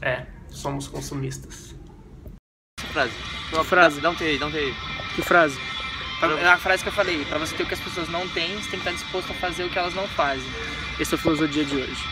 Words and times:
É, 0.00 0.26
somos 0.50 0.88
consumistas. 0.88 1.74
Frase. 2.92 3.12
Uma 3.52 3.64
frase. 3.64 4.00
Dá 4.00 4.10
um 4.10 4.14
T 4.14 4.24
aí, 4.24 4.38
dá 4.38 4.46
um. 4.46 4.50
Que 4.50 5.22
frase? 5.22 5.58
É 6.40 6.46
a 6.46 6.58
frase 6.58 6.84
que 6.84 6.88
eu 6.88 6.92
falei, 6.92 7.24
pra 7.24 7.36
você 7.38 7.54
ter 7.56 7.64
o 7.64 7.66
que 7.66 7.74
as 7.74 7.80
pessoas 7.80 8.08
não 8.08 8.28
têm, 8.28 8.54
você 8.54 8.70
tem 8.70 8.80
que 8.80 8.88
estar 8.88 8.92
disposto 8.92 9.32
a 9.32 9.34
fazer 9.34 9.64
o 9.64 9.70
que 9.70 9.76
elas 9.76 9.92
não 9.92 10.06
fazem. 10.06 10.48
Esse 11.00 11.14
é 11.14 11.16
o 11.16 11.18
filosofia 11.18 11.64
de 11.64 11.74
hoje. 11.74 12.04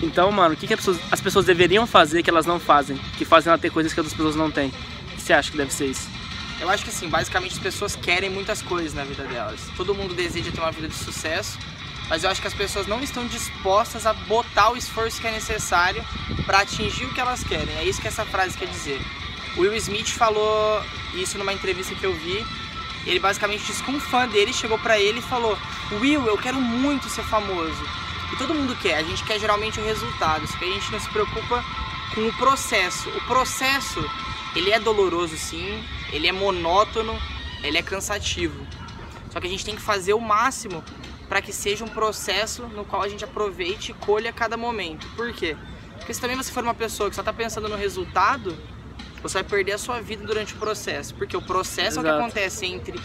Então, 0.00 0.30
mano, 0.30 0.54
o 0.54 0.56
que, 0.56 0.68
que 0.68 0.74
as, 0.74 0.78
pessoas, 0.78 1.00
as 1.10 1.20
pessoas 1.20 1.44
deveriam 1.44 1.84
fazer 1.84 2.22
que 2.22 2.30
elas 2.30 2.46
não 2.46 2.60
fazem? 2.60 2.96
Que 3.18 3.24
fazem 3.24 3.50
ela 3.50 3.58
ter 3.58 3.70
coisas 3.70 3.92
que 3.92 3.98
outras 3.98 4.16
pessoas 4.16 4.36
não 4.36 4.52
têm? 4.52 4.68
O 4.68 5.16
que 5.16 5.20
você 5.20 5.32
acha 5.32 5.50
que 5.50 5.56
deve 5.56 5.72
ser 5.72 5.86
isso? 5.86 6.08
Eu 6.60 6.70
acho 6.70 6.84
que 6.84 6.90
assim, 6.90 7.08
basicamente 7.08 7.54
as 7.54 7.58
pessoas 7.58 7.96
querem 7.96 8.30
muitas 8.30 8.62
coisas 8.62 8.94
na 8.94 9.02
vida 9.02 9.24
delas. 9.24 9.60
Todo 9.76 9.94
mundo 9.94 10.14
deseja 10.14 10.52
ter 10.52 10.60
uma 10.60 10.70
vida 10.70 10.86
de 10.86 10.94
sucesso, 10.94 11.58
mas 12.08 12.22
eu 12.22 12.30
acho 12.30 12.40
que 12.40 12.46
as 12.46 12.54
pessoas 12.54 12.86
não 12.86 13.02
estão 13.02 13.26
dispostas 13.26 14.06
a 14.06 14.12
botar 14.12 14.70
o 14.70 14.76
esforço 14.76 15.20
que 15.20 15.26
é 15.26 15.30
necessário 15.30 16.04
para 16.44 16.60
atingir 16.60 17.06
o 17.06 17.14
que 17.14 17.20
elas 17.20 17.42
querem. 17.42 17.74
É 17.76 17.84
isso 17.84 18.00
que 18.00 18.08
essa 18.08 18.24
frase 18.26 18.56
quer 18.56 18.66
dizer. 18.66 19.00
O 19.56 19.60
Will 19.60 19.74
Smith 19.74 20.10
falou 20.10 20.82
isso 21.14 21.38
numa 21.38 21.52
entrevista 21.52 21.94
que 21.94 22.04
eu 22.04 22.14
vi. 22.14 22.44
Ele 23.06 23.18
basicamente 23.18 23.64
disse 23.64 23.82
que 23.82 23.90
um 23.90 24.00
fã 24.00 24.26
dele 24.28 24.52
chegou 24.52 24.78
para 24.78 24.98
ele 24.98 25.18
e 25.18 25.22
falou: 25.22 25.56
Will, 25.92 26.26
eu 26.26 26.36
quero 26.38 26.60
muito 26.60 27.08
ser 27.08 27.22
famoso. 27.22 27.84
E 28.32 28.36
todo 28.36 28.54
mundo 28.54 28.76
quer, 28.76 28.96
a 28.96 29.02
gente 29.02 29.22
quer 29.24 29.38
geralmente 29.38 29.78
o 29.78 29.84
resultado, 29.84 30.46
só 30.46 30.56
que 30.58 30.64
a 30.64 30.68
gente 30.68 30.90
não 30.90 30.98
se 30.98 31.08
preocupa 31.10 31.64
com 32.14 32.26
o 32.26 32.32
processo. 32.32 33.08
O 33.10 33.20
processo, 33.26 34.02
ele 34.56 34.70
é 34.70 34.80
doloroso 34.80 35.36
sim, 35.36 35.84
ele 36.12 36.26
é 36.26 36.32
monótono, 36.32 37.16
ele 37.62 37.78
é 37.78 37.82
cansativo. 37.82 38.66
Só 39.30 39.40
que 39.40 39.46
a 39.46 39.50
gente 39.50 39.64
tem 39.64 39.76
que 39.76 39.82
fazer 39.82 40.14
o 40.14 40.20
máximo 40.20 40.82
para 41.28 41.40
que 41.40 41.52
seja 41.52 41.84
um 41.84 41.88
processo 41.88 42.62
no 42.68 42.84
qual 42.84 43.02
a 43.02 43.08
gente 43.08 43.24
aproveite 43.24 43.92
e 43.92 43.94
colha 43.94 44.32
cada 44.32 44.56
momento. 44.56 45.06
Por 45.16 45.32
quê? 45.32 45.56
Porque 45.96 46.12
se 46.12 46.20
também 46.20 46.36
você 46.36 46.52
for 46.52 46.62
uma 46.62 46.74
pessoa 46.74 47.08
que 47.08 47.16
só 47.16 47.22
está 47.22 47.32
pensando 47.32 47.68
no 47.68 47.76
resultado, 47.76 48.56
você 49.22 49.34
vai 49.34 49.44
perder 49.44 49.72
a 49.72 49.78
sua 49.78 50.00
vida 50.00 50.24
durante 50.24 50.54
o 50.54 50.56
processo. 50.58 51.14
Porque 51.14 51.36
o 51.36 51.42
processo 51.42 52.00
Exato. 52.00 52.06
é 52.06 52.10
o 52.10 52.14
que 52.14 52.22
acontece 52.22 52.66
entre 52.66 53.00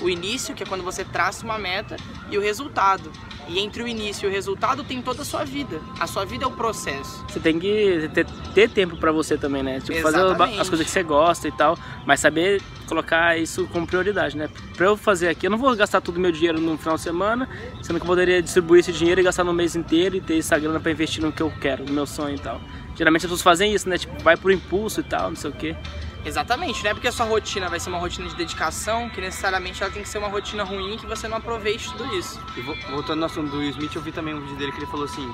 o 0.00 0.08
início, 0.08 0.54
que 0.54 0.62
é 0.62 0.66
quando 0.66 0.82
você 0.82 1.04
traça 1.04 1.44
uma 1.44 1.58
meta, 1.58 1.96
e 2.30 2.38
o 2.38 2.40
resultado. 2.40 3.10
E 3.48 3.58
entre 3.58 3.82
o 3.82 3.88
início 3.88 4.26
e 4.26 4.30
o 4.30 4.32
resultado 4.32 4.84
tem 4.84 5.02
toda 5.02 5.22
a 5.22 5.24
sua 5.24 5.44
vida. 5.44 5.80
A 5.98 6.06
sua 6.06 6.24
vida 6.24 6.44
é 6.44 6.46
o 6.46 6.52
processo. 6.52 7.24
Você 7.28 7.40
tem 7.40 7.58
que 7.58 8.08
ter, 8.14 8.24
ter 8.54 8.70
tempo 8.70 8.96
pra 8.96 9.10
você 9.10 9.36
também, 9.36 9.62
né? 9.62 9.80
Tipo, 9.80 10.00
fazer 10.00 10.20
as 10.60 10.68
coisas 10.68 10.86
que 10.86 10.92
você 10.92 11.02
gosta 11.02 11.48
e 11.48 11.52
tal, 11.52 11.76
mas 12.06 12.20
saber 12.20 12.62
colocar 12.86 13.36
isso 13.38 13.66
como 13.72 13.86
prioridade, 13.86 14.36
né? 14.36 14.48
Pra 14.76 14.86
eu 14.86 14.96
fazer 14.96 15.28
aqui, 15.28 15.46
eu 15.46 15.50
não 15.50 15.58
vou 15.58 15.74
gastar 15.74 16.00
todo 16.00 16.16
o 16.16 16.20
meu 16.20 16.30
dinheiro 16.30 16.60
no 16.60 16.78
final 16.78 16.94
de 16.94 17.02
semana, 17.02 17.48
sendo 17.82 17.98
que 17.98 18.04
eu 18.04 18.06
poderia 18.06 18.40
distribuir 18.40 18.80
esse 18.80 18.92
dinheiro 18.92 19.20
e 19.20 19.24
gastar 19.24 19.44
no 19.44 19.52
mês 19.52 19.74
inteiro 19.74 20.16
e 20.16 20.20
ter 20.20 20.38
essa 20.38 20.58
grana 20.58 20.78
pra 20.78 20.92
investir 20.92 21.22
no 21.22 21.32
que 21.32 21.42
eu 21.42 21.52
quero, 21.60 21.84
no 21.84 21.92
meu 21.92 22.06
sonho 22.06 22.36
e 22.36 22.38
tal. 22.38 22.60
Geralmente 22.96 23.22
as 23.22 23.30
pessoas 23.30 23.42
fazem 23.42 23.74
isso, 23.74 23.88
né? 23.88 23.98
Tipo, 23.98 24.22
vai 24.22 24.36
por 24.36 24.52
impulso 24.52 25.00
e 25.00 25.04
tal, 25.04 25.30
não 25.30 25.36
sei 25.36 25.50
o 25.50 25.54
quê. 25.54 25.76
Exatamente, 26.24 26.82
não 26.84 26.90
é 26.90 26.94
porque 26.94 27.08
a 27.08 27.12
sua 27.12 27.26
rotina 27.26 27.68
vai 27.68 27.80
ser 27.80 27.88
uma 27.88 27.98
rotina 27.98 28.28
de 28.28 28.34
dedicação 28.36 29.08
que 29.08 29.20
necessariamente 29.20 29.82
ela 29.82 29.90
tem 29.92 30.02
que 30.02 30.08
ser 30.08 30.18
uma 30.18 30.28
rotina 30.28 30.62
ruim 30.64 30.96
que 30.98 31.06
você 31.06 31.26
não 31.26 31.38
aproveite 31.38 31.90
tudo 31.92 32.14
isso. 32.14 32.38
E 32.56 32.60
vo- 32.60 32.76
voltando 32.90 33.20
no 33.20 33.26
assunto 33.26 33.50
do 33.50 33.58
Will 33.58 33.70
Smith, 33.70 33.94
eu 33.94 34.02
vi 34.02 34.12
também 34.12 34.34
um 34.34 34.40
vídeo 34.40 34.56
dele 34.56 34.70
que 34.72 34.78
ele 34.78 34.86
falou 34.86 35.06
assim, 35.06 35.32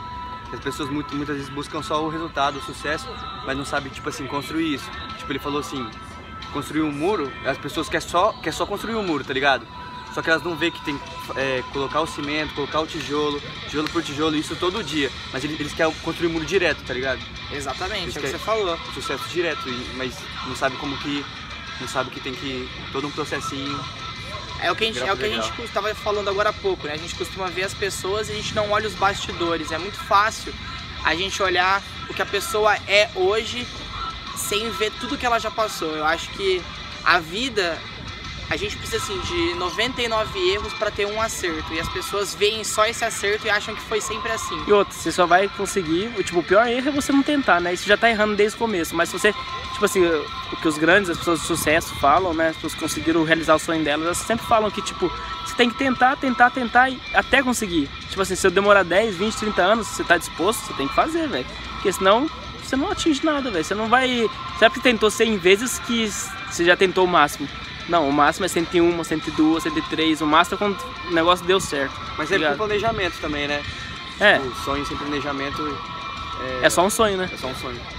que 0.49 0.55
as 0.57 0.61
pessoas 0.63 0.89
muito- 0.89 1.15
muitas 1.17 1.37
vezes 1.37 1.51
buscam 1.51 1.83
só 1.83 2.05
o 2.05 2.09
resultado, 2.09 2.59
o 2.59 2.63
sucesso, 2.63 3.09
mas 3.45 3.57
não 3.57 3.65
sabem, 3.65 3.91
tipo 3.93 4.09
assim, 4.09 4.27
construir 4.27 4.75
isso. 4.75 4.89
Tipo, 5.19 5.33
ele 5.33 5.39
falou 5.41 5.59
assim, 5.61 5.89
construir 6.53 6.83
um 6.83 6.93
muro, 6.93 7.33
as 7.45 7.59
pessoas 7.59 7.89
querem 7.89 8.07
só, 8.07 8.33
quer 8.35 8.53
só 8.53 8.65
construir 8.65 8.95
um 8.95 9.03
muro, 9.03 9.25
tá 9.25 9.33
ligado? 9.33 9.67
Só 10.15 10.23
que 10.23 10.31
elas 10.31 10.43
não 10.43 10.57
vê 10.57 10.71
que 10.71 10.83
tem 10.83 10.97
que 10.97 11.05
é, 11.39 11.63
colocar 11.75 12.01
o 12.01 12.07
cimento, 12.07 12.55
colocar 12.55 12.81
o 12.81 12.87
tijolo, 12.87 13.39
tijolo 13.69 13.91
por 13.91 14.03
tijolo, 14.03 14.35
isso 14.35 14.57
todo 14.57 14.83
dia. 14.83 15.11
Mas 15.31 15.45
eles, 15.45 15.61
eles 15.61 15.75
querem 15.75 15.93
construir 15.97 16.29
um 16.29 16.33
muro 16.33 16.47
direto, 16.47 16.83
tá 16.85 16.95
ligado? 16.95 17.21
Exatamente, 17.53 18.09
Isso 18.09 18.19
é 18.19 18.21
o 18.21 18.25
que 18.25 18.31
você 18.31 18.39
falou. 18.39 18.79
Sucesso 18.95 19.29
direto, 19.29 19.61
mas 19.97 20.17
não 20.47 20.57
sabe 20.57 20.77
como 20.77 20.97
que. 20.99 21.25
Não 21.81 21.89
sabe 21.89 22.11
que 22.11 22.21
tem 22.21 22.35
que. 22.35 22.69
todo 22.93 23.07
um 23.07 23.11
processinho. 23.11 23.79
É 24.61 24.73
o 24.73 24.77
que 24.77 24.85
a 24.85 24.87
gente, 24.87 25.01
é 25.01 25.13
o 25.13 25.17
que 25.17 25.25
a 25.25 25.29
gente 25.29 25.63
estava 25.63 25.95
falando 25.95 26.31
agora 26.31 26.49
há 26.49 26.53
pouco, 26.53 26.87
né? 26.87 26.95
A 26.95 26.97
gente 26.97 27.15
costuma 27.15 27.49
ver 27.49 27.65
as 27.65 27.75
pessoas 27.75 28.29
e 28.29 28.33
a 28.33 28.35
gente 28.35 28.55
não 28.55 28.71
olha 28.71 28.89
os 28.89 28.95
bastidores. 28.95 29.71
É 29.71 29.77
muito 29.77 29.99
fácil 29.99 30.53
a 31.05 31.15
gente 31.15 31.43
olhar 31.43 31.83
o 32.09 32.15
que 32.15 32.23
a 32.23 32.27
pessoa 32.27 32.75
é 32.89 33.11
hoje 33.15 33.67
sem 34.37 34.71
ver 34.71 34.93
tudo 34.99 35.19
que 35.19 35.27
ela 35.27 35.39
já 35.39 35.51
passou. 35.51 35.95
Eu 35.95 36.07
acho 36.07 36.31
que 36.31 36.63
a 37.05 37.19
vida 37.19 37.79
a 38.49 38.57
gente 38.57 38.77
precisa 38.77 38.99
assim 38.99 39.19
de 39.21 39.55
99 39.55 40.39
erros 40.51 40.73
para 40.75 40.91
ter 40.91 41.05
um 41.05 41.21
acerto 41.21 41.73
e 41.75 41.81
as 41.81 41.89
pessoas 41.89 42.35
veem 42.35 42.63
só 42.63 42.87
esse 42.87 43.05
acerto 43.05 43.47
e 43.47 43.51
acham 43.51 43.75
que 43.75 43.83
foi 43.83 44.01
sempre 44.01 44.31
assim. 44.31 44.57
E 44.67 44.73
outra, 44.73 44.95
você 44.95 45.11
só 45.11 45.27
vai 45.27 45.49
conseguir. 45.49 46.13
o, 46.17 46.23
Tipo, 46.23 46.41
o 46.41 46.43
pior 46.45 46.67
erro 46.69 46.89
é 46.89 46.93
você 46.93 47.13
não 47.13 47.23
tentar, 47.23 47.61
né? 47.61 47.75
Isso 47.75 47.87
já 47.87 47.97
tá 47.97 48.09
errando 48.09 48.37
desde 48.37 48.57
o 48.57 48.59
começo. 48.59 48.95
Mas 48.95 49.09
se 49.09 49.19
você. 49.19 49.35
Tipo 49.77 49.85
assim, 49.85 50.07
o 50.07 50.57
que 50.57 50.67
os 50.67 50.79
grandes, 50.79 51.11
as 51.11 51.19
pessoas 51.19 51.41
de 51.41 51.47
sucesso 51.47 51.95
falam, 51.97 52.33
né? 52.33 52.49
As 52.49 52.55
pessoas 52.55 52.73
que 52.73 52.81
conseguiram 52.81 53.23
realizar 53.25 53.55
o 53.57 53.59
sonho 53.59 53.85
delas, 53.85 54.07
elas 54.07 54.17
sempre 54.17 54.47
falam 54.47 54.71
que, 54.71 54.81
tipo, 54.81 55.13
você 55.45 55.55
tem 55.55 55.69
que 55.69 55.77
tentar, 55.77 56.17
tentar, 56.17 56.49
tentar 56.49 56.89
e 56.89 56.99
até 57.13 57.43
conseguir. 57.43 57.87
Tipo 58.09 58.23
assim, 58.23 58.35
se 58.35 58.47
eu 58.47 58.51
demorar 58.51 58.85
10, 58.85 59.17
20, 59.17 59.35
30 59.37 59.63
anos, 59.63 59.87
você 59.87 60.03
tá 60.03 60.17
disposto, 60.17 60.61
você 60.61 60.73
tem 60.73 60.89
que 60.89 60.95
fazer, 60.95 61.29
velho. 61.29 61.45
Porque 61.75 61.93
senão 61.93 62.27
você 62.65 62.75
não 62.75 62.91
atinge 62.91 63.23
nada, 63.23 63.51
velho. 63.51 63.63
Você 63.63 63.75
não 63.75 63.87
vai. 63.87 64.27
Você 64.57 64.65
é 64.65 64.69
porque 64.71 64.81
tentou 64.81 65.11
100 65.11 65.37
vezes 65.37 65.79
que 65.81 66.11
você 66.51 66.65
já 66.65 66.75
tentou 66.75 67.05
o 67.05 67.09
máximo. 67.09 67.47
Não, 67.87 68.09
o 68.09 68.13
máximo 68.13 68.47
é 68.47 68.49
101, 68.49 69.05
102, 69.05 69.63
103. 69.63 70.23
O 70.23 70.27
máximo 70.27 70.55
é 70.55 70.59
quando 70.59 70.79
o 71.11 71.13
negócio 71.13 71.45
deu 71.45 71.61
certo. 71.61 71.93
Mas 72.17 72.33
é 72.33 72.39
com 72.39 72.57
planejamento 72.57 73.21
também, 73.21 73.47
né? 73.47 73.63
É, 74.21 74.39
O 74.39 74.55
sonho 74.65 74.87
sem 74.87 74.97
planejamento 74.97 75.63
é 76.63 76.71
só 76.71 76.83
um 76.83 76.89
sonho, 76.89 77.19
né? 77.19 77.29
é 77.31 77.37
só 77.37 77.47
um 77.49 77.55
sonho. 77.55 77.96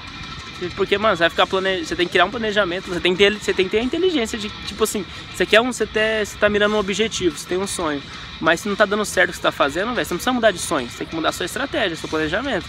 Porque, 0.75 0.97
mano, 0.97 1.15
você 1.15 1.23
vai 1.23 1.29
ficar 1.29 1.45
plane... 1.45 1.85
Você 1.85 1.95
tem 1.95 2.07
que 2.07 2.11
criar 2.13 2.25
um 2.25 2.31
planejamento, 2.31 2.87
você 2.87 2.99
tem 2.99 3.15
que 3.15 3.17
ter, 3.17 3.33
você 3.33 3.53
tem 3.53 3.65
que 3.65 3.71
ter 3.71 3.79
a 3.79 3.83
inteligência 3.83 4.37
de, 4.37 4.49
tipo 4.65 4.83
assim, 4.83 5.05
você 5.33 5.45
quer 5.45 5.61
um. 5.61 5.71
Você, 5.71 5.85
tá, 5.85 5.99
você 6.23 6.37
tá 6.37 6.49
mirando 6.49 6.75
um 6.75 6.79
objetivo, 6.79 7.37
você 7.37 7.47
tem 7.47 7.57
um 7.57 7.67
sonho. 7.67 8.01
Mas 8.39 8.61
se 8.61 8.69
não 8.69 8.75
tá 8.75 8.85
dando 8.85 9.05
certo 9.05 9.29
o 9.29 9.31
que 9.31 9.37
você 9.37 9.43
tá 9.43 9.51
fazendo, 9.51 9.93
velho, 9.93 10.05
você 10.05 10.13
não 10.13 10.17
precisa 10.17 10.33
mudar 10.33 10.51
de 10.51 10.59
sonho, 10.59 10.89
você 10.89 10.99
tem 10.99 11.07
que 11.07 11.15
mudar 11.15 11.29
a 11.29 11.31
sua 11.31 11.45
estratégia, 11.45 11.95
seu 11.95 12.09
planejamento. 12.09 12.65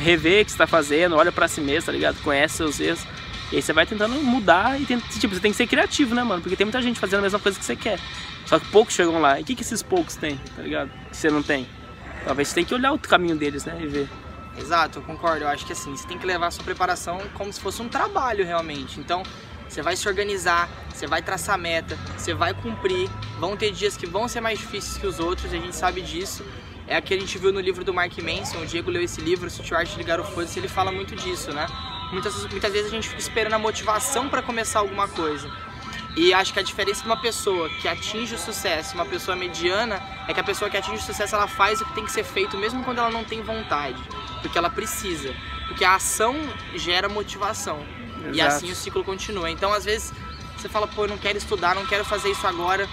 Rever 0.00 0.42
o 0.42 0.44
que 0.44 0.52
você 0.52 0.58
tá 0.58 0.66
fazendo, 0.66 1.16
olha 1.16 1.32
pra 1.32 1.48
si 1.48 1.60
mesmo, 1.60 1.86
tá 1.86 1.92
ligado? 1.92 2.16
Conhece 2.22 2.56
seus 2.56 2.80
erros. 2.80 3.00
E 3.50 3.56
aí 3.56 3.62
você 3.62 3.72
vai 3.72 3.84
tentando 3.84 4.14
mudar 4.22 4.80
e 4.80 4.86
tenta, 4.86 5.06
tipo, 5.18 5.34
você 5.34 5.40
tem 5.40 5.50
que 5.50 5.56
ser 5.56 5.66
criativo, 5.66 6.14
né, 6.14 6.22
mano? 6.22 6.40
Porque 6.40 6.56
tem 6.56 6.64
muita 6.64 6.80
gente 6.80 6.98
fazendo 6.98 7.20
a 7.20 7.22
mesma 7.22 7.38
coisa 7.38 7.58
que 7.58 7.64
você 7.64 7.76
quer. 7.76 7.98
Só 8.46 8.58
que 8.58 8.66
poucos 8.68 8.94
chegam 8.94 9.20
lá. 9.20 9.38
E 9.38 9.42
o 9.42 9.44
que, 9.44 9.54
que 9.54 9.62
esses 9.62 9.82
poucos 9.82 10.16
têm, 10.16 10.40
tá 10.56 10.62
ligado? 10.62 10.90
Que 11.10 11.16
você 11.16 11.30
não 11.30 11.42
tem. 11.42 11.66
Talvez 12.24 12.48
você 12.48 12.54
tem 12.54 12.64
que 12.64 12.74
olhar 12.74 12.92
o 12.92 12.98
caminho 12.98 13.36
deles, 13.36 13.64
né? 13.64 13.78
E 13.82 13.86
ver. 13.86 14.08
Exato, 14.56 14.98
eu 14.98 15.02
concordo. 15.02 15.44
Eu 15.44 15.48
acho 15.48 15.64
que 15.64 15.72
assim, 15.72 15.96
você 15.96 16.06
tem 16.06 16.18
que 16.18 16.26
levar 16.26 16.48
a 16.48 16.50
sua 16.50 16.64
preparação 16.64 17.20
como 17.34 17.52
se 17.52 17.60
fosse 17.60 17.80
um 17.82 17.88
trabalho 17.88 18.44
realmente. 18.44 19.00
Então, 19.00 19.22
você 19.68 19.80
vai 19.80 19.96
se 19.96 20.06
organizar, 20.06 20.68
você 20.92 21.06
vai 21.06 21.22
traçar 21.22 21.56
meta, 21.58 21.96
você 22.16 22.34
vai 22.34 22.52
cumprir. 22.52 23.08
Vão 23.38 23.56
ter 23.56 23.72
dias 23.72 23.96
que 23.96 24.06
vão 24.06 24.28
ser 24.28 24.40
mais 24.40 24.58
difíceis 24.58 24.98
que 24.98 25.06
os 25.06 25.18
outros, 25.18 25.52
a 25.52 25.56
gente 25.56 25.74
sabe 25.74 26.02
disso. 26.02 26.44
É 26.86 26.98
o 26.98 27.02
que 27.02 27.14
a 27.14 27.18
gente 27.18 27.38
viu 27.38 27.52
no 27.52 27.60
livro 27.60 27.84
do 27.84 27.94
Mark 27.94 28.12
Manson, 28.18 28.58
o 28.58 28.66
Diego 28.66 28.90
leu 28.90 29.02
esse 29.02 29.20
livro, 29.20 29.46
o 29.46 29.50
Stuart 29.50 29.96
de 29.96 30.02
Garofoda, 30.02 30.48
ele 30.56 30.68
fala 30.68 30.92
muito 30.92 31.14
disso, 31.14 31.52
né? 31.52 31.66
Muitas, 32.12 32.44
muitas 32.48 32.70
vezes 32.70 32.88
a 32.88 32.94
gente 32.94 33.08
fica 33.08 33.20
esperando 33.20 33.54
a 33.54 33.58
motivação 33.58 34.28
para 34.28 34.42
começar 34.42 34.80
alguma 34.80 35.08
coisa. 35.08 35.50
E 36.14 36.34
acho 36.34 36.52
que 36.52 36.60
a 36.60 36.62
diferença 36.62 37.00
de 37.00 37.06
uma 37.06 37.16
pessoa 37.16 37.70
que 37.70 37.88
atinge 37.88 38.34
o 38.34 38.38
sucesso 38.38 38.94
uma 38.94 39.06
pessoa 39.06 39.34
mediana 39.34 40.02
é 40.28 40.34
que 40.34 40.40
a 40.40 40.44
pessoa 40.44 40.68
que 40.68 40.76
atinge 40.76 40.98
o 40.98 41.02
sucesso 41.02 41.34
ela 41.34 41.48
faz 41.48 41.80
o 41.80 41.86
que 41.86 41.94
tem 41.94 42.04
que 42.04 42.12
ser 42.12 42.24
feito 42.24 42.58
mesmo 42.58 42.84
quando 42.84 42.98
ela 42.98 43.10
não 43.10 43.24
tem 43.24 43.40
vontade, 43.40 43.96
porque 44.42 44.58
ela 44.58 44.68
precisa, 44.68 45.34
porque 45.68 45.84
a 45.84 45.94
ação 45.94 46.36
gera 46.74 47.08
motivação 47.08 47.84
e 48.32 48.40
Exato. 48.40 48.56
assim 48.56 48.70
o 48.70 48.74
ciclo 48.74 49.02
continua. 49.02 49.50
Então 49.50 49.72
às 49.72 49.84
vezes 49.84 50.12
você 50.56 50.68
fala, 50.68 50.86
pô, 50.86 51.04
eu 51.04 51.08
não 51.08 51.18
quero 51.18 51.38
estudar, 51.38 51.74
não 51.74 51.86
quero 51.86 52.04
fazer 52.04 52.30
isso 52.30 52.46
agora, 52.46 52.88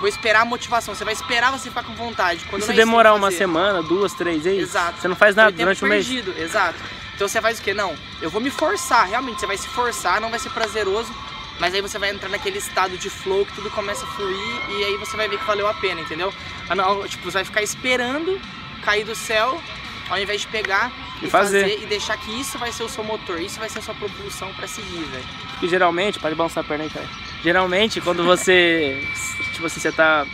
vou 0.00 0.08
esperar 0.08 0.42
a 0.42 0.44
motivação. 0.44 0.94
Você 0.94 1.04
vai 1.04 1.14
esperar 1.14 1.52
você 1.52 1.68
ficar 1.68 1.84
com 1.84 1.94
vontade. 1.94 2.44
Quando 2.46 2.62
E 2.62 2.64
se 2.64 2.72
é 2.72 2.74
demorar 2.74 3.14
uma 3.14 3.30
semana, 3.30 3.82
duas, 3.82 4.12
três, 4.14 4.46
é 4.46 4.52
isso. 4.52 4.62
Exato. 4.62 5.00
Você 5.00 5.08
não 5.08 5.16
faz 5.16 5.36
nada 5.36 5.50
tempo 5.50 5.62
durante 5.62 5.84
o 5.84 5.88
mês. 5.88 6.06
perdido, 6.06 6.34
exato. 6.40 6.78
Então 7.14 7.28
você 7.28 7.40
faz 7.40 7.58
o 7.58 7.62
quê? 7.62 7.74
Não, 7.74 7.94
eu 8.20 8.30
vou 8.30 8.40
me 8.40 8.50
forçar, 8.50 9.06
realmente, 9.06 9.38
você 9.40 9.46
vai 9.46 9.56
se 9.56 9.68
forçar, 9.68 10.20
não 10.20 10.30
vai 10.30 10.38
ser 10.38 10.50
prazeroso, 10.50 11.14
mas 11.60 11.74
aí 11.74 11.80
você 11.80 11.98
vai 11.98 12.10
entrar 12.10 12.28
naquele 12.28 12.58
estado 12.58 12.96
de 12.98 13.08
flow 13.08 13.46
que 13.46 13.52
tudo 13.52 13.70
começa 13.70 14.04
a 14.04 14.08
fluir 14.08 14.70
e 14.70 14.84
aí 14.84 14.96
você 14.96 15.16
vai 15.16 15.28
ver 15.28 15.38
que 15.38 15.44
valeu 15.44 15.68
a 15.68 15.74
pena, 15.74 16.00
entendeu? 16.00 16.32
Ah, 16.68 17.06
Tipo, 17.06 17.24
você 17.24 17.38
vai 17.38 17.44
ficar 17.44 17.62
esperando 17.62 18.40
cair 18.82 19.04
do 19.04 19.14
céu 19.14 19.62
ao 20.12 20.20
invés 20.20 20.40
de 20.42 20.46
pegar 20.48 20.92
E 21.22 21.26
e, 21.26 21.30
fazer. 21.30 21.62
fazer. 21.62 21.82
e 21.82 21.86
deixar 21.86 22.16
que 22.18 22.30
isso 22.40 22.58
vai 22.58 22.70
ser 22.72 22.82
o 22.84 22.88
seu 22.88 23.02
motor, 23.02 23.40
isso 23.40 23.58
vai 23.58 23.68
ser 23.68 23.78
a 23.78 23.82
sua 23.82 23.94
propulsão 23.94 24.52
pra 24.54 24.66
seguir, 24.68 25.02
velho. 25.04 25.24
Porque 25.50 25.68
geralmente, 25.68 26.18
pode 26.18 26.34
balançar 26.34 26.62
a 26.64 26.66
perna 26.66 26.84
aí, 26.84 26.90
cara. 26.90 27.06
Geralmente, 27.42 28.00
quando 28.00 28.22
você. 28.24 29.02
tipo 29.52 29.66
assim, 29.66 29.80
você 29.80 29.90
tá. 29.92 30.26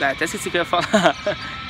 Ah, 0.00 0.10
até 0.10 0.26
esqueci 0.26 0.48
o 0.48 0.50
que 0.50 0.56
eu 0.58 0.60
ia 0.60 0.64
falar. 0.64 0.84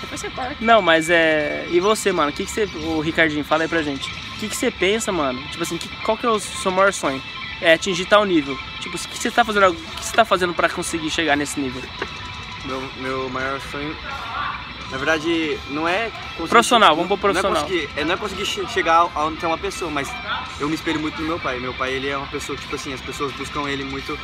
Depois 0.00 0.20
você 0.20 0.28
para. 0.30 0.54
Não, 0.60 0.82
mas 0.82 1.08
é. 1.10 1.66
E 1.70 1.80
você, 1.80 2.12
mano? 2.12 2.30
O 2.30 2.32
que, 2.32 2.44
que 2.44 2.50
você. 2.50 2.64
O 2.64 3.00
Ricardinho, 3.00 3.44
fala 3.44 3.62
aí 3.64 3.68
pra 3.68 3.82
gente. 3.82 4.08
O 4.10 4.38
que, 4.38 4.48
que 4.48 4.56
você 4.56 4.70
pensa, 4.70 5.10
mano? 5.12 5.40
Tipo 5.48 5.62
assim, 5.62 5.78
que- 5.78 5.88
qual 6.04 6.16
que 6.16 6.26
é 6.26 6.28
o 6.28 6.38
seu 6.38 6.70
maior 6.70 6.92
sonho? 6.92 7.22
É 7.60 7.72
atingir 7.72 8.04
tal 8.04 8.24
nível. 8.24 8.58
Tipo, 8.80 8.96
o 8.96 9.00
que 9.00 9.16
você 9.18 9.30
tá 9.30 9.44
fazendo, 9.44 9.68
o 9.70 9.74
que 9.74 10.04
você 10.04 10.12
tá 10.12 10.24
fazendo 10.24 10.52
pra 10.52 10.68
conseguir 10.68 11.08
chegar 11.10 11.36
nesse 11.36 11.58
nível? 11.58 11.80
Meu, 12.66 12.82
meu 12.98 13.30
maior 13.30 13.58
sonho 13.70 13.96
Na 14.90 14.96
verdade, 14.98 15.58
não 15.70 15.86
é 15.88 16.10
conseguir 16.36 16.48
Profissional, 16.48 16.94
vamos 16.94 17.08
pro 17.08 17.18
profissional. 17.18 17.52
Não 17.52 17.60
é 17.60 17.64
conseguir, 17.64 18.00
é, 18.00 18.04
não 18.04 18.14
é 18.14 18.16
conseguir 18.16 18.46
che- 18.46 18.66
chegar 18.68 19.10
aonde 19.14 19.38
tem 19.38 19.48
uma 19.48 19.58
pessoa, 19.58 19.90
mas 19.90 20.08
eu 20.60 20.68
me 20.68 20.74
espelho 20.76 21.00
muito 21.00 21.20
no 21.20 21.26
meu 21.26 21.40
pai. 21.40 21.58
Meu 21.58 21.74
pai, 21.74 21.92
ele 21.94 22.08
é 22.08 22.16
uma 22.16 22.28
pessoa 22.28 22.56
que, 22.56 22.62
tipo 22.62 22.76
assim, 22.76 22.92
as 22.92 23.00
pessoas 23.00 23.32
buscam 23.32 23.68
ele 23.68 23.82
muito 23.84 24.16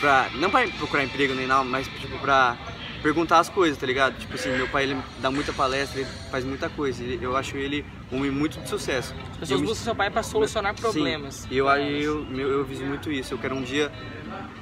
pra... 0.00 0.28
Não 0.34 0.48
pra 0.50 0.66
procurar 0.68 1.04
emprego 1.04 1.34
nem 1.34 1.46
nada, 1.46 1.64
mas, 1.64 1.88
tipo, 1.88 2.16
pra 2.18 2.56
perguntar 3.02 3.40
as 3.40 3.48
coisas, 3.48 3.76
tá 3.76 3.84
ligado? 3.84 4.16
Tipo 4.16 4.34
assim, 4.36 4.50
meu 4.56 4.68
pai, 4.68 4.84
ele 4.84 4.96
dá 5.18 5.28
muita 5.28 5.52
palestra, 5.52 6.00
ele 6.00 6.08
faz 6.30 6.44
muita 6.44 6.68
coisa. 6.70 7.02
Ele- 7.02 7.18
eu 7.24 7.36
acho 7.36 7.56
ele 7.56 7.84
um 8.12 8.18
homem 8.18 8.30
muito 8.30 8.60
de 8.60 8.68
sucesso. 8.68 9.12
As 9.12 9.20
eu 9.34 9.38
pessoas 9.40 9.60
me- 9.60 9.66
buscam 9.66 9.84
seu 9.84 9.94
pai 9.96 10.08
pra 10.08 10.22
solucionar 10.22 10.72
problemas. 10.74 11.34
Sim, 11.34 11.48
e 11.50 11.56
eu, 11.58 11.68
aí 11.68 12.00
eu, 12.04 12.24
eu, 12.32 12.48
eu 12.58 12.64
viso 12.64 12.84
muito 12.84 13.10
isso. 13.10 13.34
Eu 13.34 13.38
quero 13.38 13.56
um 13.56 13.62
dia 13.62 13.90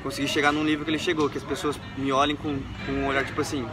conseguir 0.02 0.26
chegar 0.28 0.52
num 0.52 0.64
nível 0.64 0.86
que 0.86 0.90
ele 0.90 0.98
chegou, 0.98 1.28
que 1.28 1.36
as 1.36 1.44
pessoas 1.44 1.78
me 1.98 2.10
olhem 2.10 2.34
com, 2.34 2.58
com 2.86 2.92
um 2.92 3.06
olhar 3.08 3.26
tipo 3.26 3.42
assim, 3.42 3.68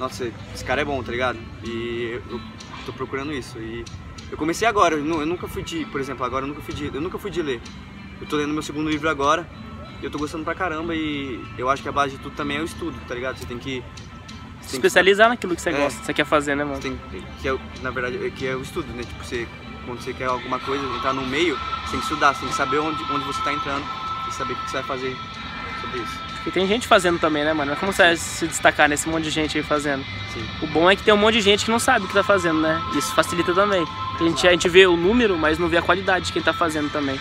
nossa, 0.00 0.32
esse 0.54 0.64
cara 0.64 0.80
é 0.80 0.84
bom, 0.84 1.00
tá 1.02 1.12
ligado? 1.12 1.38
E 1.64 2.20
eu, 2.28 2.40
tô 2.86 2.92
procurando 2.92 3.32
isso. 3.32 3.58
E 3.58 3.84
eu 4.30 4.36
comecei 4.38 4.66
agora, 4.66 4.94
eu, 4.96 5.04
nu- 5.04 5.20
eu 5.20 5.26
nunca 5.26 5.46
fui 5.46 5.62
de, 5.62 5.84
por 5.84 6.00
exemplo, 6.00 6.24
agora 6.24 6.44
eu 6.44 6.48
nunca 6.48 6.62
fui 6.62 6.74
de, 6.74 6.86
eu 6.86 7.00
nunca 7.00 7.18
fui 7.18 7.30
de 7.30 7.42
ler. 7.42 7.60
Eu 8.20 8.26
tô 8.26 8.36
lendo 8.36 8.52
meu 8.52 8.62
segundo 8.62 8.88
livro 8.90 9.08
agora 9.08 9.46
e 10.00 10.04
eu 10.04 10.10
tô 10.10 10.18
gostando 10.18 10.42
pra 10.42 10.54
caramba 10.54 10.94
e 10.94 11.40
eu 11.58 11.68
acho 11.70 11.82
que 11.82 11.88
a 11.88 11.92
base 11.92 12.16
de 12.16 12.22
tudo 12.22 12.34
também 12.34 12.56
é 12.56 12.60
o 12.60 12.64
estudo, 12.64 12.98
tá 13.06 13.14
ligado? 13.14 13.36
Você 13.38 13.44
tem 13.46 13.58
que 13.58 13.82
Se 14.62 14.72
tem 14.72 14.80
que- 14.80 14.86
especializar 14.86 15.28
naquilo 15.28 15.54
que 15.54 15.60
você 15.62 15.70
É. 15.70 15.72
gosta, 15.72 16.00
que 16.00 16.06
você 16.06 16.14
quer 16.14 16.24
fazer, 16.24 16.54
né, 16.54 16.64
mano? 16.64 16.80
tem, 16.80 16.98
que 17.40 17.48
é, 17.48 17.56
na 17.82 17.90
verdade, 17.90 18.26
é- 18.26 18.30
que 18.30 18.46
é 18.46 18.56
o 18.56 18.62
estudo, 18.62 18.90
né? 18.94 19.02
Tipo, 19.04 19.22
você, 19.24 19.46
quando 19.84 20.00
você 20.00 20.12
quer 20.14 20.26
alguma 20.26 20.58
coisa, 20.58 20.84
entrar 20.96 21.12
no 21.12 21.26
meio, 21.26 21.56
você 21.84 21.90
tem 21.92 22.00
que 22.00 22.06
estudar, 22.06 22.32
você 22.34 22.40
tem 22.40 22.48
que 22.48 22.54
saber 22.54 22.78
onde, 22.78 23.02
onde 23.12 23.24
você 23.24 23.40
tá 23.42 23.52
entrando 23.52 23.84
e 24.28 24.32
saber 24.32 24.52
o 24.54 24.56
que 24.56 24.70
você 24.70 24.76
vai 24.78 24.82
fazer 24.86 25.16
sobre 25.82 26.00
isso. 26.00 26.29
E 26.46 26.50
tem 26.50 26.66
gente 26.66 26.88
fazendo 26.88 27.18
também, 27.18 27.44
né, 27.44 27.52
mano? 27.52 27.76
Como 27.76 27.92
você 27.92 28.02
vai 28.02 28.16
se 28.16 28.46
destacar 28.46 28.88
nesse 28.88 29.08
monte 29.08 29.24
de 29.24 29.30
gente 29.30 29.58
aí 29.58 29.62
fazendo? 29.64 30.02
Sim. 30.32 30.46
O 30.62 30.66
bom 30.68 30.90
é 30.90 30.96
que 30.96 31.02
tem 31.02 31.12
um 31.12 31.16
monte 31.18 31.34
de 31.34 31.40
gente 31.42 31.64
que 31.66 31.70
não 31.70 31.78
sabe 31.78 32.04
o 32.06 32.08
que 32.08 32.14
tá 32.14 32.22
fazendo, 32.22 32.60
né? 32.60 32.80
Isso 32.96 33.14
facilita 33.14 33.52
também. 33.52 33.86
A 34.18 34.22
gente, 34.22 34.48
a 34.48 34.50
gente 34.50 34.68
vê 34.68 34.86
o 34.86 34.96
número, 34.96 35.36
mas 35.38 35.58
não 35.58 35.68
vê 35.68 35.76
a 35.76 35.82
qualidade 35.82 36.26
de 36.26 36.32
quem 36.32 36.40
tá 36.42 36.52
fazendo 36.52 36.90
também. 36.90 37.20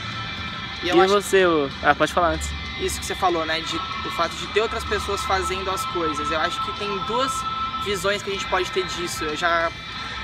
E 0.84 0.88
E, 0.88 0.92
acho 0.92 1.08
você, 1.10 1.46
ô- 1.46 1.70
ah, 1.84 1.94
pode 1.94 2.14
falar 2.14 2.30
antes. 2.30 2.50
isso 2.80 2.98
que 3.00 3.06
você 3.06 3.14
falou, 3.16 3.46
né? 3.46 3.60
De, 3.60 3.76
o 3.76 4.12
fato 4.12 4.34
de 4.38 4.48
ter 4.48 4.62
outras 4.62 4.86
pessoas 4.86 5.22
fazendo 5.24 5.70
as 5.70 5.84
coisas. 5.88 6.32
Eu 6.32 6.40
acho 6.40 6.64
que 6.64 6.72
tem 6.80 6.88
duas 7.00 7.32
visões 7.84 8.24
que 8.24 8.30
a 8.30 8.34
gente 8.34 8.46
pode 8.46 8.72
ter 8.72 8.86
disso. 8.86 9.26
Eu 9.26 9.36
já 9.36 9.70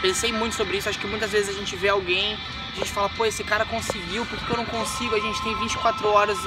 pensei 0.01 0.31
muito 0.31 0.56
sobre 0.56 0.77
isso. 0.77 0.88
Acho 0.88 1.00
que 1.00 1.07
muitas 1.07 1.31
vezes 1.31 1.50
a 1.53 1.59
gente 1.59 1.75
vê 1.75 1.89
alguém, 1.89 2.38
a 2.75 2.83
gente 2.83 2.92
fala, 2.92 3.10
pô, 3.10 3.25
esse 3.25 3.44
cara 3.44 3.66
conseguiu, 3.66 4.25
por 4.25 4.38
que 4.38 4.51
eu 4.51 4.57
não 4.57 4.66
consigo? 4.66 5.16
A 5.16 5.19
gente 5.19 5.42
tem 5.42 5.56
24 5.56 6.07
horas 6.10 6.38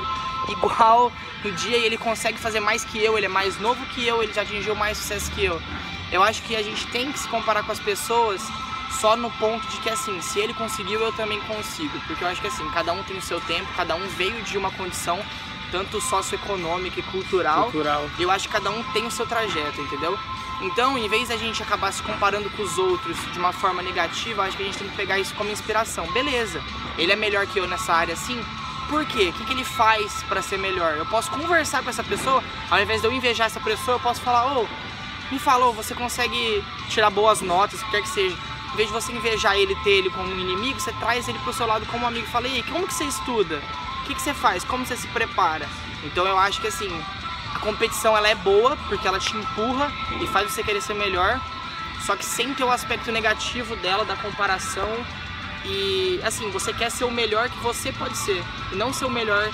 igual 0.48 1.10
no 1.42 1.52
dia 1.52 1.78
e 1.78 1.84
ele 1.84 1.96
consegue 1.96 2.38
fazer 2.38 2.60
mais 2.60 2.84
que 2.84 3.02
eu, 3.02 3.16
ele 3.16 3.26
é 3.26 3.30
mais 3.30 3.58
novo 3.58 3.84
que 3.86 4.06
eu, 4.06 4.22
ele 4.22 4.32
já 4.32 4.42
atingiu 4.42 4.74
mais 4.74 4.98
sucesso 4.98 5.30
que 5.32 5.44
eu. 5.44 5.60
Eu 6.12 6.22
acho 6.22 6.42
que 6.42 6.54
a 6.54 6.62
gente 6.62 6.86
tem 6.88 7.10
que 7.10 7.18
se 7.18 7.28
comparar 7.28 7.62
com 7.64 7.72
as 7.72 7.80
pessoas 7.80 8.42
só 9.00 9.16
no 9.16 9.30
ponto 9.32 9.66
de 9.68 9.78
que 9.78 9.90
assim, 9.90 10.20
se 10.20 10.38
ele 10.38 10.54
conseguiu, 10.54 11.00
eu 11.00 11.12
também 11.12 11.40
consigo. 11.40 11.98
Porque 12.06 12.24
eu 12.24 12.28
acho 12.28 12.40
que 12.40 12.46
assim, 12.46 12.68
cada 12.70 12.92
um 12.92 13.02
tem 13.04 13.16
o 13.16 13.22
seu 13.22 13.40
tempo, 13.42 13.66
cada 13.76 13.94
um 13.94 14.06
veio 14.08 14.42
de 14.42 14.56
uma 14.56 14.70
condição 14.70 15.18
tanto 15.70 16.00
socioeconômica 16.00 17.00
e 17.00 17.02
cultural. 17.04 17.64
Cultural. 17.64 18.08
Eu 18.18 18.30
acho 18.30 18.48
que 18.48 18.54
cada 18.54 18.70
um 18.70 18.82
tem 18.92 19.06
o 19.06 19.10
seu 19.10 19.26
trajeto, 19.26 19.80
entendeu? 19.80 20.18
Então, 20.60 20.98
em 20.98 21.08
vez 21.08 21.28
da 21.28 21.36
gente 21.36 21.62
acabar 21.62 21.92
se 21.92 22.02
comparando 22.02 22.50
com 22.50 22.62
os 22.62 22.76
outros 22.78 23.16
de 23.32 23.38
uma 23.38 23.52
forma 23.52 23.80
negativa, 23.80 24.42
acho 24.42 24.56
que 24.56 24.62
a 24.62 24.66
gente 24.66 24.78
tem 24.78 24.88
que 24.88 24.96
pegar 24.96 25.18
isso 25.18 25.34
como 25.34 25.50
inspiração. 25.50 26.06
Beleza, 26.12 26.60
ele 26.96 27.12
é 27.12 27.16
melhor 27.16 27.46
que 27.46 27.58
eu 27.58 27.66
nessa 27.68 27.92
área 27.92 28.14
assim. 28.14 28.44
Por 28.88 29.04
quê? 29.04 29.28
O 29.28 29.32
que, 29.34 29.44
que 29.44 29.52
ele 29.52 29.64
faz 29.64 30.22
pra 30.24 30.42
ser 30.42 30.58
melhor? 30.58 30.96
Eu 30.96 31.06
posso 31.06 31.30
conversar 31.30 31.82
com 31.82 31.90
essa 31.90 32.02
pessoa, 32.02 32.42
ao 32.70 32.80
invés 32.80 33.00
de 33.00 33.06
eu 33.06 33.12
invejar 33.12 33.46
essa 33.46 33.60
pessoa, 33.60 33.96
eu 33.96 34.00
posso 34.00 34.20
falar, 34.20 34.58
ô, 34.58 34.66
me 35.30 35.38
falou, 35.38 35.72
você 35.74 35.94
consegue 35.94 36.64
tirar 36.88 37.10
boas 37.10 37.40
notas, 37.40 37.80
o 37.80 37.84
que 37.84 37.90
quer 37.90 38.02
que 38.02 38.08
seja. 38.08 38.36
Em 38.72 38.76
vez 38.76 38.88
de 38.88 38.94
você 38.94 39.12
invejar 39.12 39.56
ele, 39.56 39.74
ter 39.76 39.90
ele 39.90 40.10
como 40.10 40.28
um 40.28 40.38
inimigo, 40.38 40.80
você 40.80 40.92
traz 40.94 41.28
ele 41.28 41.38
pro 41.40 41.52
seu 41.52 41.66
lado 41.66 41.86
como 41.86 42.04
um 42.04 42.08
amigo 42.08 42.26
e 42.26 42.30
fala, 42.30 42.48
e 42.48 42.56
aí, 42.56 42.62
como 42.62 42.86
que 42.86 42.94
você 42.94 43.04
estuda? 43.04 43.62
O 44.02 44.06
que, 44.06 44.14
que 44.14 44.22
você 44.22 44.32
faz? 44.32 44.64
Como 44.64 44.86
você 44.86 44.96
se 44.96 45.06
prepara? 45.08 45.68
Então 46.04 46.26
eu 46.26 46.38
acho 46.38 46.60
que 46.60 46.68
assim, 46.68 46.88
a 47.60 47.64
competição 47.64 48.16
ela 48.16 48.28
é 48.28 48.34
boa, 48.34 48.76
porque 48.88 49.06
ela 49.06 49.18
te 49.18 49.36
empurra 49.36 49.90
e 50.20 50.26
faz 50.28 50.50
você 50.52 50.62
querer 50.62 50.80
ser 50.80 50.94
melhor, 50.94 51.40
só 52.06 52.14
que 52.16 52.24
sem 52.24 52.54
ter 52.54 52.64
o 52.64 52.70
aspecto 52.70 53.10
negativo 53.12 53.74
dela, 53.76 54.04
da 54.04 54.16
comparação. 54.16 54.88
E 55.64 56.20
assim, 56.24 56.50
você 56.50 56.72
quer 56.72 56.90
ser 56.90 57.04
o 57.04 57.10
melhor 57.10 57.48
que 57.48 57.58
você 57.58 57.92
pode 57.92 58.16
ser, 58.16 58.42
e 58.72 58.76
não 58.76 58.92
ser 58.92 59.04
o 59.06 59.10
melhor 59.10 59.48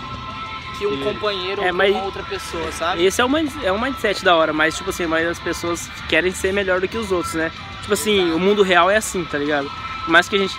que 0.79 0.87
um 0.87 1.01
E- 1.01 1.05
companheiro 1.05 1.62
é, 1.62 1.69
ou 1.71 1.75
mas- 1.75 1.95
uma 1.95 2.05
outra 2.05 2.23
pessoa, 2.25 2.71
sabe? 2.73 3.05
Esse 3.05 3.21
é 3.21 3.25
um, 3.25 3.31
é 3.62 3.73
um 3.73 3.81
mindset 3.81 4.25
da 4.25 4.37
hora, 4.37 4.53
mas, 4.53 4.77
tipo 4.77 4.91
assim, 4.91 5.06
mas 5.06 5.27
as 5.27 5.39
pessoas 5.39 5.89
querem 6.09 6.33
ser 6.33 6.53
melhor 6.53 6.81
do 6.81 6.87
que 6.89 6.99
os 6.99 7.11
outros, 7.11 7.35
né? 7.35 7.51
Tipo 7.81 7.95
assim, 7.95 8.33
o 8.33 8.39
mundo 8.39 8.62
real 8.62 8.91
é 8.91 8.97
assim, 8.97 9.25
tá 9.25 9.39
ligado? 9.39 9.71
Por 10.05 10.11
mais 10.11 10.29
que 10.29 10.37
a 10.37 10.39
gente. 10.39 10.55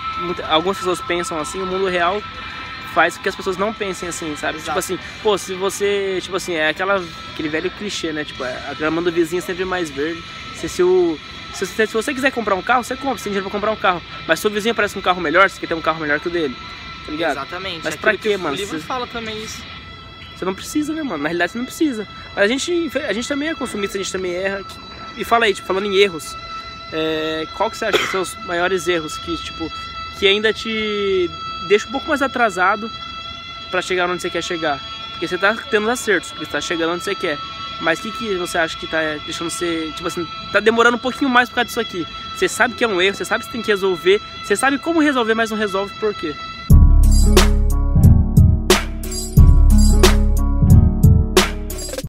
algumas 0.50 0.78
pessoas 0.78 1.00
pensam 1.02 1.40
assim, 1.40 1.62
o 1.62 1.66
mundo 1.66 1.86
real 1.88 2.22
faz 2.96 3.16
com 3.18 3.24
que 3.24 3.30
as 3.30 3.36
pessoas 3.36 3.58
não 3.58 3.72
pensem 3.74 4.10
assim, 4.10 4.36
sabe? 4.36 4.58
Exato. 4.58 4.70
Tipo 4.70 4.80
assim, 4.80 5.00
pô, 5.22 5.38
se 5.38 5.54
você. 5.54 6.18
Tipo 6.22 6.38
assim, 6.38 6.56
é 6.56 6.70
aquela, 6.70 7.04
aquele 7.34 7.50
velho 7.50 7.70
clichê, 7.70 8.12
né? 8.12 8.24
Tipo, 8.24 8.44
a 8.44 8.74
grama 8.74 9.02
do 9.02 9.12
vizinho 9.12 9.40
é 9.40 9.42
sempre 9.42 9.66
mais 9.66 9.90
verde. 9.92 10.24
Se, 10.56 10.68
se 10.70 10.82
o. 10.82 11.20
Se, 11.54 11.66
você- 11.66 11.86
se 11.88 11.94
você 11.94 12.14
quiser 12.14 12.32
comprar 12.32 12.56
um 12.56 12.62
carro, 12.62 12.84
você 12.84 12.96
compra, 12.96 13.18
você 13.18 13.26
tem 13.26 13.34
dinheiro 13.34 13.50
pra 13.50 13.52
comprar 13.60 13.72
um 13.72 13.76
carro. 13.76 14.02
Mas 14.28 14.40
se 14.40 14.48
o 14.48 14.50
vizinho 14.50 14.72
aparece 14.72 14.94
com 14.94 15.00
um 15.00 15.04
carro 15.04 15.22
melhor, 15.22 15.50
você 15.50 15.60
quer 15.60 15.68
ter 15.68 15.74
um 15.74 15.82
carro 15.82 16.00
melhor 16.02 16.20
que 16.20 16.28
o 16.28 16.32
dele. 16.32 16.56
Tá 17.06 17.12
ligado? 17.12 17.32
Exatamente. 17.34 17.82
Mas 17.84 17.94
é 17.94 17.98
pra 17.98 18.12
quê, 18.14 18.30
que 18.30 18.38
mano? 18.38 18.56
O 18.56 18.58
livro 18.58 18.80
Você- 18.80 18.86
fala 18.86 19.06
também 19.06 19.42
isso. 19.44 19.62
Você 20.36 20.44
não 20.44 20.54
precisa, 20.54 20.92
né, 20.94 21.02
mano? 21.04 21.24
Na 21.24 21.30
realidade 21.30 21.54
você 21.54 21.58
não 21.58 21.66
precisa. 21.66 22.06
Mas 22.36 22.44
a 22.44 22.48
gente, 22.48 22.92
a 23.08 23.14
gente 23.14 23.28
também 23.28 23.48
é 23.50 23.56
consumista, 23.56 23.98
a 23.98 24.02
gente 24.02 24.12
também 24.12 24.34
erra. 24.36 24.62
E 25.16 25.24
fala 25.24 25.46
aí, 25.46 25.54
tipo, 25.54 25.66
falando 25.66 25.86
em 25.86 25.96
erros, 25.96 26.36
é, 26.92 27.48
qual 27.56 27.72
que 27.72 27.78
você 27.78 27.86
acha 27.86 27.98
que 27.98 28.08
são 28.08 28.22
os 28.22 28.36
maiores 28.46 28.86
erros 28.90 29.18
que, 29.20 29.38
tipo, 29.38 29.72
que 30.20 30.28
ainda 30.28 30.52
te 30.52 31.30
deixa 31.66 31.88
um 31.88 31.92
pouco 31.92 32.08
mais 32.08 32.22
atrasado 32.22 32.90
pra 33.70 33.82
chegar 33.82 34.10
onde 34.10 34.22
você 34.22 34.30
quer 34.30 34.44
chegar? 34.44 34.80
Porque 35.12 35.28
você 35.28 35.38
tá 35.38 35.56
tendo 35.70 35.84
os 35.84 35.90
acertos, 35.90 36.32
porque 36.32 36.46
você 36.46 36.52
tá 36.52 36.62
chegando 36.62 36.94
onde 36.94 37.04
você 37.04 37.16
quer. 37.16 37.38
Mas 37.82 38.00
o 38.00 38.04
que, 38.04 38.12
que 38.12 38.36
você 38.36 38.58
acha 38.58 38.78
que 38.78 38.88
tá 38.88 39.00
deixando 39.26 39.50
você, 39.50 39.92
tipo 39.96 40.08
assim, 40.08 40.28
tá 40.52 40.60
demorando 40.60 40.96
um 40.96 41.00
pouquinho 41.00 41.30
mais 41.30 41.50
por 41.50 41.56
causa 41.56 41.66
disso 41.68 41.80
aqui? 41.80 42.08
Você 42.36 42.48
sabe 42.48 42.74
que 42.74 42.84
é 42.84 42.88
um 42.88 43.02
erro, 43.02 43.16
você 43.16 43.26
sabe 43.26 43.44
que 43.44 43.48
você 43.48 43.52
tem 43.52 43.62
que 43.62 43.72
resolver, 43.72 44.22
você 44.44 44.56
sabe 44.56 44.78
como 44.78 45.00
resolver, 45.00 45.34
mas 45.34 45.50
não 45.50 45.58
resolve 45.58 45.94
por 45.96 46.14
quê? 46.14 46.36